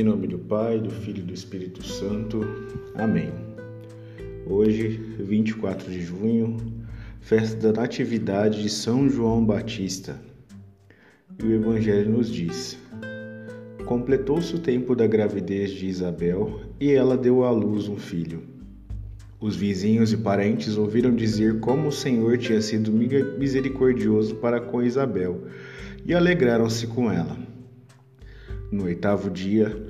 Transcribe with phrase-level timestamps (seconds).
[0.00, 2.40] Em nome do Pai, do Filho e do Espírito Santo.
[2.94, 3.30] Amém.
[4.46, 4.88] Hoje,
[5.18, 6.56] 24 de junho,
[7.20, 10.18] festa da Natividade de São João Batista.
[11.38, 12.78] E o Evangelho nos diz:
[13.84, 18.42] Completou-se o tempo da gravidez de Isabel e ela deu à luz um filho.
[19.38, 25.42] Os vizinhos e parentes ouviram dizer como o Senhor tinha sido misericordioso para com Isabel
[26.06, 27.36] e alegraram-se com ela.
[28.72, 29.89] No oitavo dia,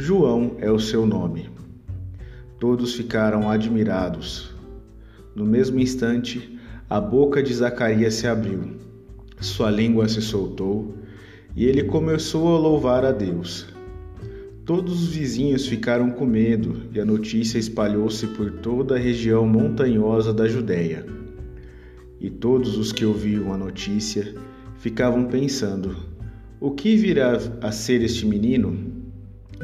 [0.00, 1.50] João é o seu nome.
[2.60, 4.54] Todos ficaram admirados.
[5.34, 6.56] No mesmo instante,
[6.88, 8.76] a boca de Zacarias se abriu,
[9.40, 10.94] sua língua se soltou
[11.56, 13.66] e ele começou a louvar a Deus.
[14.64, 20.32] Todos os vizinhos ficaram com medo e a notícia espalhou-se por toda a região montanhosa
[20.32, 21.04] da Judéia.
[22.20, 24.32] E todos os que ouviam a notícia
[24.76, 25.96] ficavam pensando:
[26.60, 28.97] o que virá a ser este menino?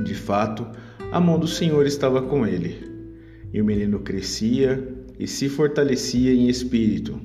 [0.03, 0.67] De fato,
[1.13, 2.79] a mão do Senhor estava com ele,
[3.53, 4.87] e o menino crescia
[5.19, 7.21] e se fortalecia em espírito.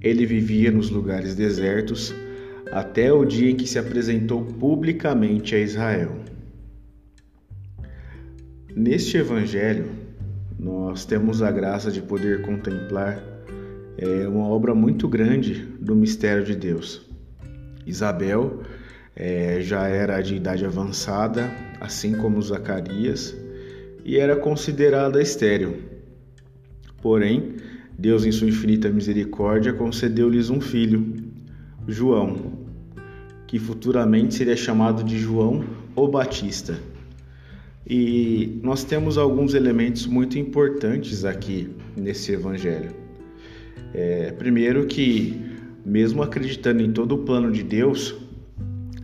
[0.00, 2.14] Ele vivia nos lugares desertos
[2.70, 6.16] até o dia em que se apresentou publicamente a Israel.
[8.74, 9.90] Neste Evangelho,
[10.58, 13.22] nós temos a graça de poder contemplar
[13.96, 17.02] é, uma obra muito grande do mistério de Deus.
[17.84, 18.62] Isabel
[19.18, 23.36] é, já era de idade avançada, assim como Zacarias,
[24.04, 25.82] e era considerada estéril.
[27.02, 27.56] Porém,
[27.98, 31.16] Deus, em sua infinita misericórdia, concedeu-lhes um filho,
[31.88, 32.52] João,
[33.48, 35.64] que futuramente seria chamado de João
[35.96, 36.78] o Batista.
[37.84, 42.92] E nós temos alguns elementos muito importantes aqui nesse evangelho.
[43.92, 45.42] É, primeiro, que,
[45.84, 48.27] mesmo acreditando em todo o plano de Deus,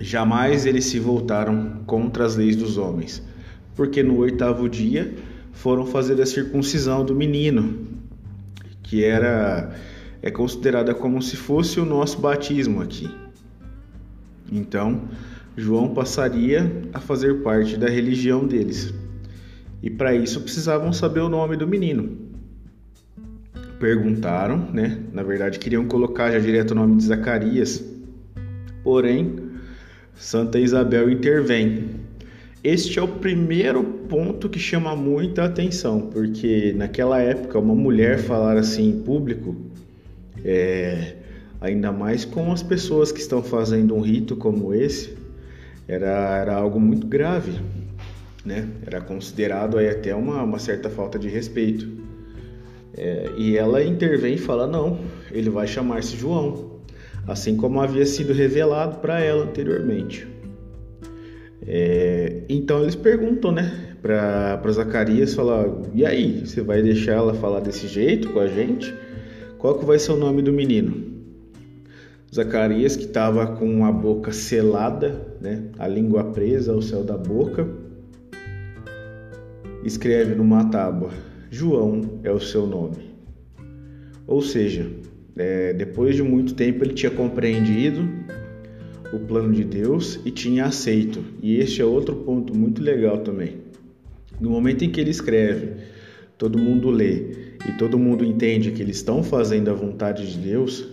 [0.04, 3.22] Jamais eles se voltaram contra as leis dos homens,
[3.75, 5.15] porque no oitavo dia
[5.50, 7.87] foram fazer a circuncisão do menino,
[8.82, 9.75] que era
[10.20, 13.10] é considerada como se fosse o nosso batismo aqui.
[14.53, 15.09] Então,
[15.56, 18.93] João passaria a fazer parte da religião deles.
[19.82, 22.14] E para isso precisavam saber o nome do menino.
[23.81, 24.98] Perguntaram, né?
[25.14, 27.82] Na verdade, queriam colocar já direto o nome de Zacarias.
[28.82, 29.44] Porém,
[30.16, 31.91] Santa Isabel intervém.
[32.62, 38.56] Este é o primeiro ponto que chama muita atenção, porque naquela época uma mulher falar
[38.56, 39.54] assim em público,
[40.42, 41.16] é,
[41.60, 45.14] ainda mais com as pessoas que estão fazendo um rito como esse,
[45.86, 47.52] era, era algo muito grave,
[48.44, 48.66] né?
[48.86, 51.86] Era considerado aí até uma, uma certa falta de respeito.
[52.96, 55.00] É, e ela intervém e fala: não,
[55.31, 56.74] ele vai chamar-se João
[57.27, 60.27] assim como havia sido revelado para ela anteriormente.
[61.67, 67.61] É, então eles perguntam, né, para Zacarias, falar, e aí, você vai deixar ela falar
[67.61, 68.95] desse jeito com a gente?
[69.59, 71.15] Qual que vai ser o nome do menino?
[72.35, 77.67] Zacarias, que estava com a boca selada, né, a língua presa ao céu da boca,
[79.85, 81.11] escreve numa tábua:
[81.51, 83.15] João é o seu nome.
[84.27, 84.91] Ou seja,
[85.37, 88.09] é, depois de muito tempo, ele tinha compreendido
[89.12, 91.25] o plano de Deus e tinha aceito.
[91.43, 93.59] E este é outro ponto muito legal também.
[94.41, 95.73] No momento em que ele escreve,
[96.37, 100.89] todo mundo lê e todo mundo entende que eles estão fazendo a vontade de Deus,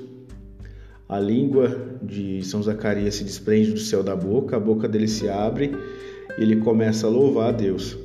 [1.10, 5.27] a língua de São Zacarias se desprende do céu da boca, a boca dele se
[5.27, 5.71] abre
[6.38, 7.98] e ele começa a louvar a Deus.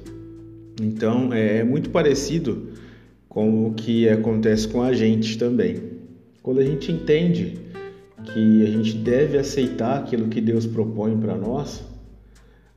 [0.82, 2.69] Então é, é muito parecido
[3.28, 5.95] com o que acontece com a gente também.
[6.46, 7.58] Quando a gente entende
[8.32, 11.82] que a gente deve aceitar aquilo que Deus propõe para nós,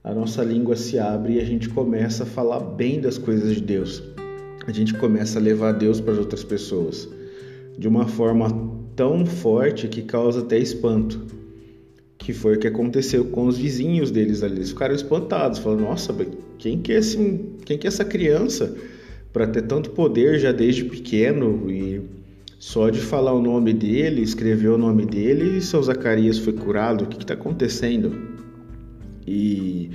[0.04, 3.62] a nossa língua se abre e a gente começa a falar bem das coisas de
[3.62, 4.02] Deus.
[4.66, 7.08] A gente começa a levar Deus para as outras pessoas
[7.78, 8.48] de uma forma
[8.96, 11.28] tão forte que causa até espanto.
[12.18, 14.56] Que foi o que aconteceu com os vizinhos deles ali.
[14.56, 16.12] Eles ficaram espantados, falando: "Nossa,
[16.58, 17.18] quem que é esse,
[17.66, 18.76] quem que é essa criança
[19.32, 22.18] para ter tanto poder já desde pequeno e
[22.60, 27.06] só de falar o nome dele, escrever o nome dele, seu Zacarias foi curado.
[27.06, 28.12] O que está acontecendo?
[29.26, 29.92] E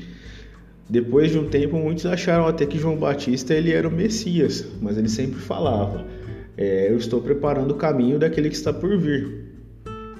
[0.88, 4.96] Depois de um tempo, muitos acharam até que João Batista ele era o Messias, mas
[4.96, 6.06] ele sempre falava:
[6.56, 9.52] é, Eu estou preparando o caminho daquele que está por vir.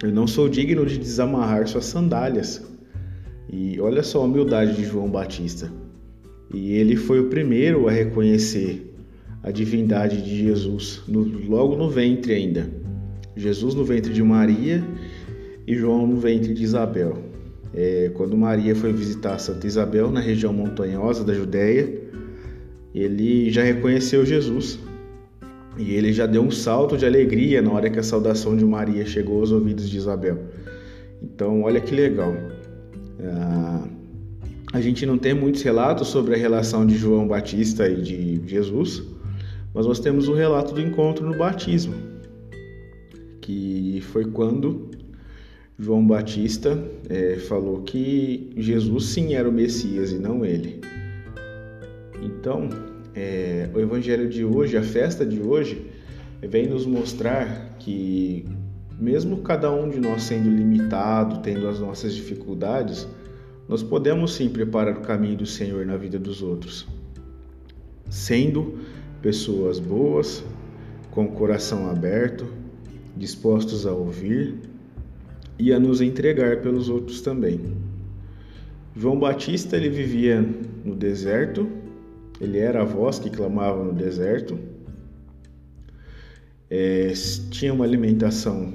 [0.03, 2.63] Eu não sou digno de desamarrar suas sandálias.
[3.51, 5.73] E olha só a humildade de João Batista.
[6.53, 8.95] E ele foi o primeiro a reconhecer
[9.45, 12.67] a divindade de Jesus, no, logo no ventre ainda.
[13.37, 14.83] Jesus no ventre de Maria
[15.67, 17.19] e João no ventre de Isabel.
[17.75, 21.93] É, quando Maria foi visitar Santa Isabel na região montanhosa da Judéia,
[22.95, 24.79] ele já reconheceu Jesus
[25.77, 29.05] e ele já deu um salto de alegria na hora que a saudação de Maria
[29.05, 30.39] chegou aos ouvidos de Isabel.
[31.23, 32.33] Então, olha que legal.
[33.21, 33.89] Ah,
[34.73, 39.14] a gente não tem muitos relatos sobre a relação de João Batista e de Jesus,
[39.75, 41.95] mas nós temos o relato do encontro no batismo,
[43.41, 44.91] que foi quando
[45.77, 46.79] João Batista
[47.11, 50.81] é, falou que Jesus sim era o Messias e não ele.
[52.23, 52.69] Então,
[53.15, 55.91] é, o Evangelho de hoje, a festa de hoje,
[56.41, 58.45] vem nos mostrar que,
[59.01, 63.09] mesmo cada um de nós sendo limitado, tendo as nossas dificuldades,
[63.69, 66.87] nós podemos sim preparar o caminho do Senhor na vida dos outros,
[68.09, 68.79] sendo
[69.25, 70.45] pessoas boas,
[71.11, 72.47] com o coração aberto,
[73.17, 74.57] dispostos a ouvir
[75.59, 77.59] e a nos entregar pelos outros também.
[78.95, 80.47] João Batista ele vivia
[80.85, 81.67] no deserto,
[82.39, 84.59] ele era a voz que clamava no deserto,
[86.69, 87.11] é,
[87.51, 88.75] tinha uma alimentação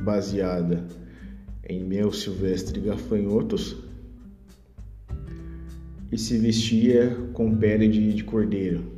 [0.00, 0.86] baseada
[1.66, 3.74] em mel silvestre e gafanhotos
[6.12, 8.97] e se vestia com pele de, de cordeiro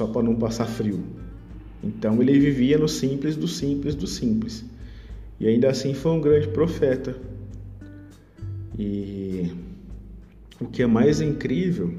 [0.00, 1.04] só para não passar frio.
[1.84, 4.64] Então ele vivia no simples do simples do simples.
[5.38, 7.14] E ainda assim foi um grande profeta.
[8.78, 9.52] E
[10.58, 11.92] o que é mais incrível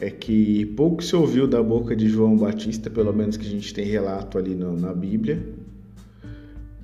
[0.00, 3.72] é que pouco se ouviu da boca de João Batista, pelo menos que a gente
[3.72, 5.46] tem relato ali na, na Bíblia.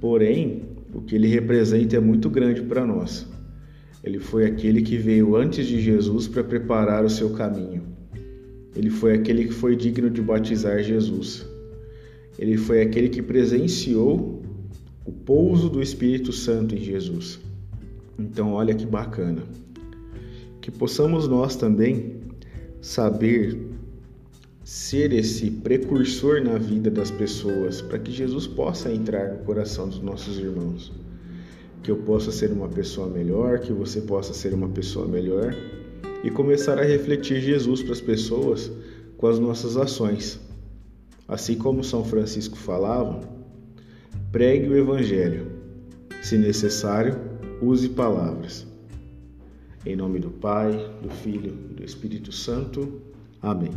[0.00, 0.62] Porém,
[0.94, 3.26] o que ele representa é muito grande para nós.
[4.04, 7.91] Ele foi aquele que veio antes de Jesus para preparar o seu caminho.
[8.74, 11.46] Ele foi aquele que foi digno de batizar Jesus.
[12.38, 14.42] Ele foi aquele que presenciou
[15.04, 17.38] o pouso do Espírito Santo em Jesus.
[18.18, 19.42] Então, olha que bacana.
[20.60, 22.20] Que possamos nós também
[22.80, 23.58] saber
[24.64, 30.00] ser esse precursor na vida das pessoas, para que Jesus possa entrar no coração dos
[30.00, 30.92] nossos irmãos.
[31.82, 35.54] Que eu possa ser uma pessoa melhor, que você possa ser uma pessoa melhor
[36.22, 38.70] e começar a refletir Jesus para as pessoas
[39.16, 40.40] com as nossas ações.
[41.26, 43.20] Assim como São Francisco falava,
[44.30, 45.50] pregue o Evangelho.
[46.22, 47.18] Se necessário,
[47.60, 48.66] use palavras.
[49.84, 50.72] Em nome do Pai,
[51.02, 53.00] do Filho e do Espírito Santo.
[53.40, 53.72] Amém.